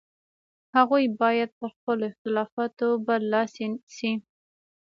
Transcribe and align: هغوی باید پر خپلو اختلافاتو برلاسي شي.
هغوی 0.75 1.05
باید 1.21 1.49
پر 1.57 1.69
خپلو 1.77 2.03
اختلافاتو 2.11 2.87
برلاسي 3.07 3.67
شي. 3.95 4.11